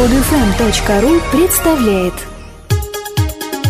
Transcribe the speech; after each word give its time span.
Podfm.ru 0.00 1.20
представляет 1.30 2.14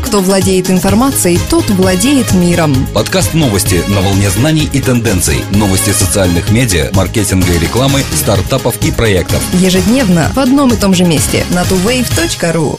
Кто 0.04 0.20
владеет 0.20 0.70
информацией, 0.70 1.40
тот 1.50 1.68
владеет 1.70 2.32
миром. 2.34 2.72
Подкаст 2.94 3.34
новости 3.34 3.82
на 3.88 4.00
волне 4.00 4.30
знаний 4.30 4.70
и 4.72 4.80
тенденций. 4.80 5.38
Новости 5.50 5.90
социальных 5.90 6.52
медиа, 6.52 6.90
маркетинга 6.94 7.52
и 7.52 7.58
рекламы, 7.58 8.02
стартапов 8.14 8.80
и 8.86 8.92
проектов. 8.92 9.42
Ежедневно 9.54 10.30
в 10.32 10.38
одном 10.38 10.72
и 10.72 10.76
том 10.76 10.94
же 10.94 11.02
месте 11.02 11.44
на 11.50 11.62
tuwave.ru. 11.62 12.78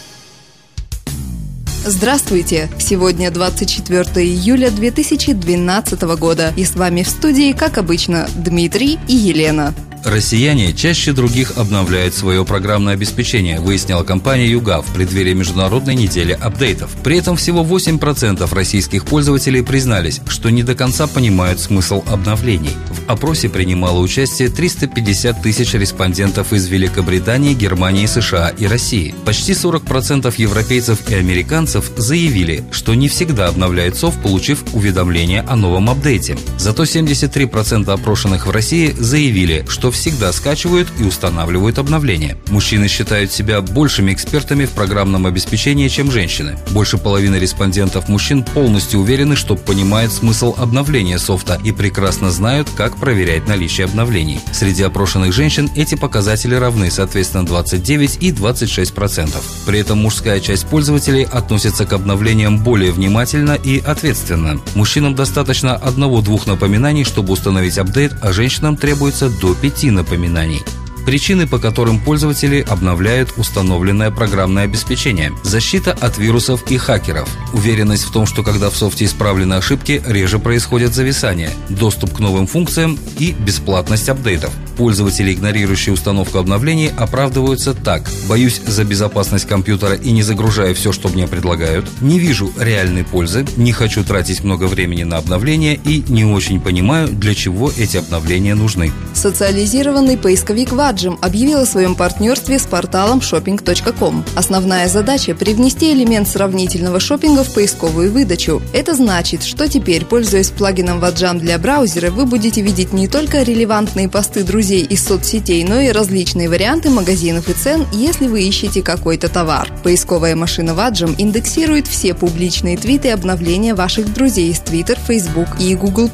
Здравствуйте! 1.84 2.70
Сегодня 2.80 3.32
24 3.32 4.04
июля 4.26 4.72
2012 4.72 6.02
года. 6.18 6.54
И 6.56 6.64
с 6.64 6.76
вами 6.76 7.04
в 7.04 7.10
студии, 7.10 7.52
как 7.52 7.78
обычно, 7.78 8.30
Дмитрий 8.34 8.98
и 9.10 9.14
Елена. 9.14 9.74
Россияне 10.04 10.74
чаще 10.74 11.14
других 11.14 11.58
обновляют 11.58 12.16
свое 12.16 12.44
программное 12.44 12.94
обеспечение, 12.94 13.60
выяснила 13.60 14.04
компания 14.04 14.48
ЮГА 14.48 14.82
в 14.82 14.94
преддверии 14.94 15.34
Международной 15.34 15.94
недели 15.94 16.32
апдейтов. 16.32 16.90
При 17.04 17.18
этом 17.18 17.36
всего 17.36 17.64
8% 17.64 18.54
российских 18.54 19.06
пользователей 19.06 19.62
признались, 19.62 20.22
что 20.28 20.50
не 20.50 20.64
до 20.64 20.74
конца 20.74 21.06
понимают 21.06 21.60
смысл 21.60 22.04
обновлений. 22.08 22.72
В 22.90 23.12
опросе 23.12 23.48
принимало 23.48 24.00
участие 24.00 24.50
350 24.50 25.42
тысяч 25.42 25.74
респондентов 25.74 26.52
из 26.52 26.68
Великобритании, 26.68 27.54
Германии, 27.54 28.08
США 28.08 28.50
и 28.50 28.66
России. 28.66 29.14
Почти 29.26 29.54
40% 29.54 30.34
европейцев 30.38 31.10
и 31.10 31.14
американцев 31.14 31.92
заявили, 31.96 32.64
что 32.72 32.96
не 32.96 33.08
всегда 33.08 33.48
обновляют 33.48 33.98
СОФ, 33.98 34.20
получив 34.22 34.64
уведомление 34.74 35.42
о 35.42 35.56
новом 35.56 35.90
апдейте. 35.90 36.38
Зато 36.58 36.84
73% 36.84 37.92
опрошенных 37.92 38.48
в 38.48 38.52
России 38.52 38.96
заявили, 38.98 39.64
что 39.68 39.91
всегда 39.92 40.32
скачивают 40.32 40.88
и 41.00 41.04
устанавливают 41.04 41.78
обновления. 41.78 42.38
Мужчины 42.50 42.88
считают 42.88 43.32
себя 43.32 43.62
большими 43.62 44.14
экспертами 44.14 44.66
в 44.66 44.72
программном 44.72 45.26
обеспечении, 45.26 45.88
чем 45.88 46.12
женщины. 46.12 46.58
Больше 46.72 46.98
половины 46.98 47.36
респондентов 47.36 48.10
мужчин 48.10 48.44
полностью 48.44 49.00
уверены, 49.00 49.36
что 49.36 49.56
понимают 49.56 50.12
смысл 50.12 50.56
обновления 50.58 51.20
софта 51.20 51.60
и 51.64 51.72
прекрасно 51.72 52.32
знают, 52.32 52.70
как 52.76 52.98
проверять 52.98 53.48
наличие 53.48 53.86
обновлений. 53.86 54.40
Среди 54.52 54.84
опрошенных 54.84 55.34
женщин 55.34 55.70
эти 55.76 55.96
показатели 55.96 56.56
равны, 56.56 56.90
соответственно, 56.92 57.46
29 57.46 58.18
и 58.22 58.32
26 58.32 58.94
процентов. 58.94 59.44
При 59.66 59.80
этом 59.80 60.00
мужская 60.00 60.40
часть 60.40 60.68
пользователей 60.68 61.24
относится 61.24 61.86
к 61.86 61.94
обновлениям 61.94 62.64
более 62.64 62.92
внимательно 62.92 63.54
и 63.54 63.80
ответственно. 63.80 64.60
Мужчинам 64.76 65.16
достаточно 65.16 65.76
одного-двух 65.76 66.48
напоминаний, 66.48 67.04
чтобы 67.04 67.34
установить 67.34 67.78
апдейт, 67.78 68.14
а 68.22 68.32
женщинам 68.32 68.78
требуется 68.78 69.30
до 69.30 69.54
5 69.82 69.92
напоминаний. 69.92 70.81
Причины, 71.06 71.48
по 71.48 71.60
которым 71.60 72.00
пользователи 72.00 72.66
обновляют 72.68 73.34
установленное 73.38 74.12
программное 74.12 74.64
обеспечение. 74.64 75.32
Защита 75.44 75.92
от 75.92 76.18
вирусов 76.18 76.70
и 76.72 76.78
хакеров. 76.78 77.28
Уверенность 77.54 78.04
в 78.04 78.12
том, 78.12 78.26
что 78.26 78.44
когда 78.44 78.70
в 78.70 78.76
софте 78.76 79.06
исправлены 79.06 79.56
ошибки, 79.56 80.02
реже 80.06 80.40
происходят 80.40 80.94
зависания. 80.94 81.52
Доступ 81.70 82.16
к 82.16 82.20
новым 82.20 82.48
функциям 82.48 82.98
и 83.18 83.32
бесплатность 83.32 84.10
апдейтов. 84.10 84.52
Пользователи, 84.78 85.34
игнорирующие 85.34 85.94
установку 85.94 86.38
обновлений, 86.38 86.92
оправдываются 86.98 87.74
так. 87.74 88.10
Боюсь 88.28 88.62
за 88.66 88.84
безопасность 88.84 89.48
компьютера 89.48 89.96
и 89.96 90.12
не 90.12 90.24
загружаю 90.24 90.74
все, 90.76 90.92
что 90.92 91.10
мне 91.10 91.28
предлагают. 91.28 91.88
Не 92.02 92.20
вижу 92.20 92.52
реальной 92.58 93.04
пользы, 93.04 93.46
не 93.58 93.74
хочу 93.74 94.04
тратить 94.04 94.44
много 94.44 94.66
времени 94.66 95.04
на 95.04 95.18
обновления 95.18 95.76
и 95.76 96.04
не 96.08 96.26
очень 96.26 96.60
понимаю, 96.62 97.10
для 97.10 97.36
чего 97.36 97.72
эти 97.76 97.98
обновления 97.98 98.56
нужны. 98.56 98.92
Социализированный 99.14 100.18
поисковик 100.18 100.72
Ваджим 100.92 101.18
объявил 101.22 101.60
о 101.62 101.66
своем 101.66 101.96
партнерстве 101.96 102.60
с 102.60 102.64
порталом 102.64 103.20
shopping.com. 103.20 104.26
Основная 104.36 104.90
задача– 104.90 105.34
привнести 105.40 105.94
элемент 105.94 106.28
сравнительного 106.28 107.00
шопинга 107.00 107.46
в 107.46 107.54
поисковую 107.54 108.12
выдачу. 108.12 108.62
Это 108.74 108.94
значит, 108.94 109.42
что 109.44 109.70
теперь, 109.70 110.04
пользуясь 110.04 110.50
плагином 110.50 111.00
Ваджам 111.00 111.40
для 111.40 111.58
браузера, 111.60 112.12
вы 112.12 112.26
будете 112.26 112.60
видеть 112.60 112.92
не 112.92 113.08
только 113.08 113.44
релевантные 113.44 114.10
посты 114.10 114.44
друзей, 114.44 114.84
из 114.84 115.06
соцсетей, 115.06 115.64
но 115.64 115.80
и 115.80 115.92
различные 115.92 116.50
варианты 116.50 116.90
магазинов 116.90 117.48
и 117.48 117.54
цен, 117.54 117.88
если 117.94 118.28
вы 118.28 118.42
ищете 118.42 118.82
какой-то 118.82 119.30
товар. 119.30 119.72
Поисковая 119.84 120.36
машина 120.36 120.74
Ваджим 120.74 121.16
индексирует 121.18 121.88
все 121.88 122.14
публичные 122.14 122.76
твиты 122.76 123.08
и 123.08 123.12
обновления 123.12 123.76
ваших 123.76 124.14
друзей 124.14 124.52
из 124.52 124.60
Twitter, 124.60 125.00
Facebook 125.08 125.48
и 125.58 125.74
Google+. 125.74 126.10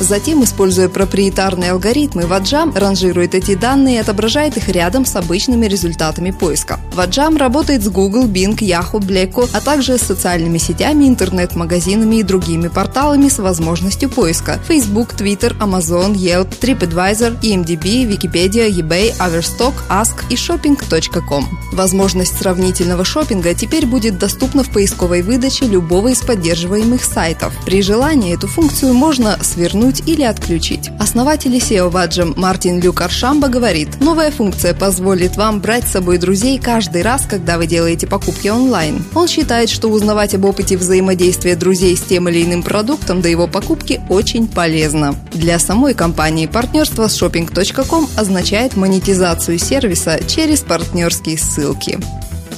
Затем, 0.00 0.42
используя 0.42 0.88
проприетарные 0.88 1.70
алгоритмы, 1.70 2.26
Ваджам 2.26 2.74
ранжирует 2.74 3.36
эти 3.36 3.54
данные 3.54 3.98
и 3.98 4.00
отображает 4.16 4.56
их 4.56 4.68
рядом 4.70 5.04
с 5.04 5.14
обычными 5.14 5.66
результатами 5.66 6.30
поиска. 6.30 6.80
Ваджам 6.94 7.36
работает 7.36 7.82
с 7.82 7.88
Google, 7.88 8.24
Bing, 8.24 8.56
Yahoo, 8.56 8.98
Blacko, 8.98 9.46
а 9.52 9.60
также 9.60 9.98
с 9.98 10.02
социальными 10.02 10.56
сетями, 10.56 11.06
интернет-магазинами 11.06 12.16
и 12.16 12.22
другими 12.22 12.68
порталами 12.68 13.28
с 13.28 13.38
возможностью 13.38 14.08
поиска– 14.08 14.58
Facebook, 14.68 15.14
Twitter, 15.14 15.54
Amazon, 15.58 16.14
Yelp, 16.14 16.48
TripAdvisor, 16.58 17.38
EMDB 17.42 18.04
Википедия, 18.06 18.70
eBay, 18.70 19.14
Averstock, 19.18 19.74
Ask 19.90 20.14
и 20.30 20.34
shopping.com. 20.34 21.46
Возможность 21.72 22.38
сравнительного 22.38 23.04
шопинга 23.04 23.52
теперь 23.52 23.84
будет 23.84 24.18
доступна 24.18 24.64
в 24.64 24.70
поисковой 24.70 25.20
выдаче 25.20 25.66
любого 25.66 26.08
из 26.08 26.22
поддерживаемых 26.22 27.04
сайтов. 27.04 27.52
При 27.66 27.82
желании 27.82 28.34
эту 28.34 28.46
функцию 28.46 28.94
можно 28.94 29.36
свернуть 29.42 30.02
или 30.06 30.22
отключить. 30.22 30.88
Основатель 30.98 31.54
SEO 31.56 31.90
Ваджем 31.90 32.32
Мартин 32.38 32.80
Люк 32.80 33.02
Аршамба 33.02 33.48
говорит, 33.48 34.00
новая 34.06 34.30
функция 34.30 34.72
позволит 34.72 35.36
вам 35.36 35.60
брать 35.60 35.88
с 35.88 35.90
собой 35.90 36.18
друзей 36.18 36.60
каждый 36.60 37.02
раз, 37.02 37.26
когда 37.28 37.58
вы 37.58 37.66
делаете 37.66 38.06
покупки 38.06 38.46
онлайн. 38.46 39.04
Он 39.16 39.26
считает, 39.26 39.68
что 39.68 39.88
узнавать 39.88 40.32
об 40.32 40.44
опыте 40.44 40.76
взаимодействия 40.76 41.56
друзей 41.56 41.96
с 41.96 42.02
тем 42.02 42.28
или 42.28 42.44
иным 42.44 42.62
продуктом 42.62 43.20
до 43.20 43.28
его 43.28 43.48
покупки 43.48 44.00
очень 44.08 44.46
полезно. 44.46 45.16
Для 45.32 45.58
самой 45.58 45.94
компании 45.94 46.46
партнерство 46.46 47.08
с 47.08 47.20
shopping.com 47.20 48.08
означает 48.16 48.76
монетизацию 48.76 49.58
сервиса 49.58 50.20
через 50.24 50.60
партнерские 50.60 51.36
ссылки. 51.36 51.98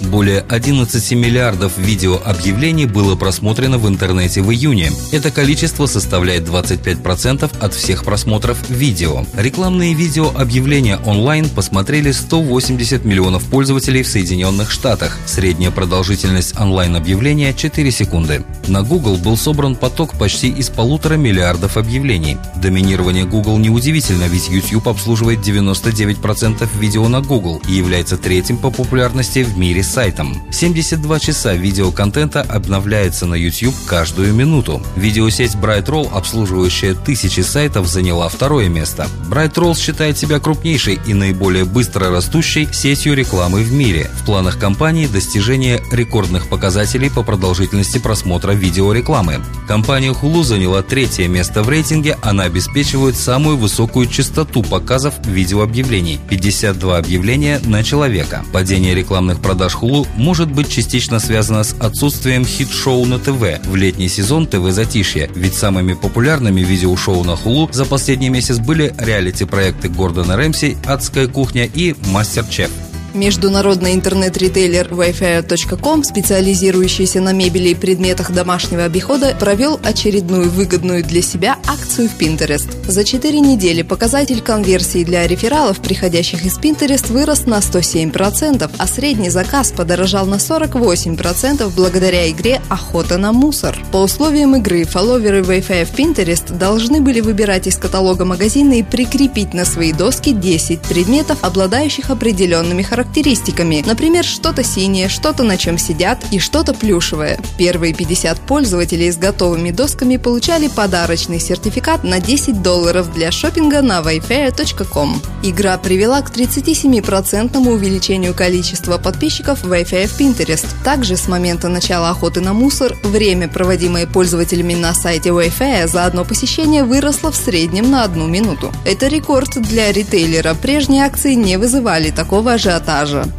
Более 0.03 0.41
11 0.49 1.13
миллиардов 1.13 1.77
видеообъявлений 1.77 2.87
было 2.87 3.17
просмотрено 3.17 3.79
в 3.79 3.89
интернете 3.89 4.43
в 4.43 4.51
июне. 4.53 4.91
Это 5.13 5.31
количество 5.31 5.87
составляет 5.87 6.45
25% 6.45 7.51
от 7.61 7.75
всех 7.75 8.05
просмотров 8.05 8.59
видео. 8.71 9.25
Рекламные 9.37 9.95
видеообъявления 9.95 10.99
онлайн 11.05 11.49
посмотрели 11.49 12.13
180 12.13 13.05
миллионов 13.05 13.45
пользователей 13.45 14.03
в 14.03 14.09
Соединенных 14.09 14.71
Штатах. 14.71 15.19
Средняя 15.27 15.71
продолжительность 15.71 16.59
онлайн-объявления– 16.59 17.53
4 17.55 17.91
секунды. 17.91 18.45
На 18.69 18.83
Google 18.83 19.17
был 19.17 19.37
собран 19.37 19.75
поток 19.75 20.17
почти 20.19 20.49
из 20.49 20.69
полутора 20.71 21.15
миллиардов 21.15 21.77
объявлений. 21.77 22.37
Доминирование 22.57 23.25
Google 23.25 23.59
неудивительно, 23.59 24.25
ведь 24.25 24.49
YouTube 24.49 24.89
обслуживает 24.89 25.41
99% 25.41 26.69
видео 26.79 27.09
на 27.09 27.21
Google 27.21 27.61
и 27.69 27.73
является 27.73 28.17
третьим 28.17 28.59
по 28.59 28.71
популярности 28.71 29.41
в 29.41 29.59
мире 29.59 29.83
сайтом. 29.89 30.37
72 30.53 31.19
часа 31.19 31.55
видеоконтента 31.55 32.43
обновляется 32.43 33.27
на 33.27 33.35
YouTube 33.35 33.75
каждую 33.87 34.35
минуту. 34.35 34.83
Видеосеть 34.97 35.55
BrightRoll, 35.55 36.11
обслуживающая 36.13 36.95
тысячи 36.95 37.41
сайтов, 37.41 37.89
заняла 37.89 38.29
второе 38.29 38.69
место. 38.69 39.09
BrightRoll 39.29 39.77
считает 39.77 40.19
себя 40.19 40.39
крупнейшей 40.39 41.01
и 41.07 41.15
наиболее 41.15 41.65
быстро 41.65 42.11
растущей 42.11 42.69
сетью 42.73 43.15
рекламы 43.15 43.63
в 43.63 43.73
мире. 43.73 44.11
В 44.21 44.27
планах 44.27 44.59
компании 44.59 45.07
достижение 45.07 45.81
рекордных 45.91 46.49
показателей 46.49 47.11
по 47.11 47.23
продолжительности 47.23 47.99
просмотра 47.99 48.53
видеорекламы. 48.53 49.41
Компания 49.67 50.11
Hulu 50.11 50.45
заняла 50.45 50.83
третье 50.83 51.29
место 51.29 51.63
в 51.63 51.69
рейтинге, 51.69 52.19
она 52.23 52.45
обеспечивает 52.45 53.17
самую 53.17 53.57
высокую 53.57 54.07
частоту 54.07 54.63
показов 54.63 55.15
видеообъявлений– 55.25 56.21
52 56.29 56.99
объявления 56.99 57.61
на 57.65 57.83
человека. 57.83 58.45
Падение 58.53 58.95
рекламных 58.95 59.41
продаж 59.41 59.75
Hulu 59.81 60.07
может 60.17 60.51
быть 60.51 60.71
частично 60.71 61.19
связано 61.19 61.65
с 61.65 61.75
отсутствием 61.79 62.45
хит-шоу 62.45 63.05
на 63.07 63.19
ТВ 63.19 63.65
в 63.65 63.77
летний 63.77 64.09
сезон 64.09 64.47
ТВ 64.47 64.71
затишье, 64.71 65.31
ведь 65.35 65.55
самыми 65.55 65.95
популярными 65.95 66.61
видеошоу 66.61 67.25
на 67.25 67.33
Hulu 67.33 67.73
за 67.73 67.85
последний 67.85 68.31
месяц 68.31 68.59
были 68.59 68.95
реалити-проекты 68.99 69.89
Гордона 69.89 70.37
Рэмси, 70.37 70.77
Адская 70.85 71.29
кухня 71.29 71.65
и 71.65 71.95
Мастер-Чеф. 72.07 72.88
Международный 73.19 73.95
интернет-ритейлер 73.95 74.89
Wayfair.com, 74.93 76.05
специализирующийся 76.05 77.21
на 77.21 77.33
мебели 77.33 77.71
и 77.71 77.75
предметах 77.75 78.31
домашнего 78.31 78.85
обихода, 78.85 79.35
провел 79.39 79.81
очередную 79.83 80.49
выгодную 80.49 81.03
для 81.03 81.21
себя 81.21 81.59
акцию 81.67 82.09
в 82.09 82.17
Pinterest. 82.17 82.69
За 82.87 83.03
4 83.03 83.41
недели 83.41 83.83
показатель 83.83 84.41
конверсии 84.41 85.03
для 85.03 85.27
рефералов, 85.27 85.81
приходящих 85.81 86.47
из 86.47 86.59
Pinterest, 86.59 87.13
вырос 87.13 87.47
на 87.47 87.59
107%, 87.59 88.71
а 88.79 88.87
средний 88.87 89.31
заказ 89.31 89.73
подорожал 89.73 90.27
на 90.27 90.37
48% 90.37 91.73
благодаря 91.75 92.31
игре 92.31 92.63
«Охота 92.69 93.19
на 93.19 93.33
мусор». 93.33 93.77
По 93.91 93.97
условиям 93.97 94.55
игры 94.55 94.85
фолловеры 94.85 95.41
Wayfair 95.41 95.87
в 95.87 95.99
Pinterest 95.99 96.57
должны 96.57 97.01
были 97.01 97.21
выбирать 97.21 97.67
из 97.67 97.77
каталога 97.77 98.25
магазина 98.25 98.75
и 98.75 98.85
прикрепить 98.85 99.55
на 99.55 99.65
свои 99.65 99.93
доски 99.93 100.33
10 100.33 100.83
предметов, 100.83 101.39
обладающих 101.43 102.11
определенными 102.11 102.83
характеристиками 102.83 103.08
характеристиками, 103.09 103.83
например, 103.87 104.25
что-то 104.25 104.63
синее, 104.63 105.09
что-то 105.09 105.43
на 105.43 105.57
чем 105.57 105.79
сидят 105.79 106.19
и 106.31 106.39
что-то 106.39 106.75
плюшевое. 106.75 107.39
Первые 107.57 107.95
50 107.95 108.39
пользователей 108.41 109.11
с 109.11 109.17
готовыми 109.17 109.71
досками 109.71 110.17
получали 110.17 110.69
подарочный 110.69 111.41
сертификат 111.41 112.05
на 112.05 112.21
10 112.21 112.63
долларов 112.63 113.13
для 113.15 113.31
шопинга 113.31 113.83
на 113.83 114.01
wayfair.com. 114.01 115.21
Игра 115.43 115.79
привела 115.79 116.21
к 116.21 116.31
37% 116.31 117.57
увеличению 117.57 118.35
количества 118.35 118.99
подписчиков 118.99 119.65
Wi-Fi 119.65 120.07
в 120.07 120.21
Pinterest. 120.21 120.67
Также 120.85 121.17
с 121.17 121.29
момента 121.29 121.69
начала 121.69 122.11
охоты 122.11 122.41
на 122.41 122.53
мусор 122.53 122.95
время, 123.03 123.49
проводимое 123.49 124.07
пользователями 124.07 124.75
на 124.75 124.95
сайте 124.95 125.31
Wi-Fi 125.31 125.89
за 125.89 126.05
одно 126.05 126.25
посещение 126.25 126.85
выросло 126.85 127.33
в 127.33 127.37
среднем 127.37 127.91
на 127.91 128.05
одну 128.05 128.27
минуту. 128.27 128.71
Это 128.85 129.09
рекорд 129.09 129.61
для 129.63 129.93
ритейлера. 129.93 130.55
Прежние 130.55 131.05
акции 131.05 131.35
не 131.35 131.57
вызывали 131.57 132.11
такого 132.11 132.53
ажиотажа. 132.53 132.88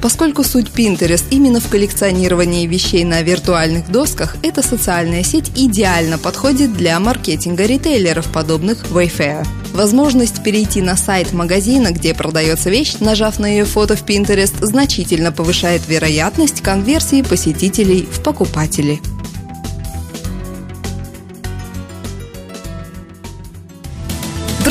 Поскольку 0.02 0.44
суть 0.44 0.68
Pinterest 0.68 1.24
именно 1.32 1.60
в 1.60 1.68
коллекционировании 1.70 2.68
вещей 2.68 3.04
на 3.04 3.24
виртуальных 3.24 3.92
досках, 3.92 4.38
эта 4.44 4.62
социальная 4.62 5.24
сеть 5.24 5.52
идеально 5.56 6.20
подходит 6.20 6.74
для 6.74 7.00
маркетинга 7.00 7.66
ритейлеров, 7.66 8.32
подобных 8.32 8.86
Wayfair. 8.92 9.48
Возможность 9.74 10.44
перейти 10.44 10.82
на 10.84 10.96
сайт 10.96 11.34
магазина, 11.34 11.92
где 11.92 12.14
продается 12.14 12.70
вещь, 12.70 12.98
нажав 13.00 13.40
на 13.40 13.48
ее 13.48 13.66
фото 13.66 13.96
в 13.96 14.06
Pinterest, 14.06 14.54
значительно 14.64 15.32
повышает 15.32 15.82
вероятность 15.88 16.62
конверсии 16.62 17.24
посетителей 17.24 18.08
в 18.12 18.22
покупателей. 18.22 19.02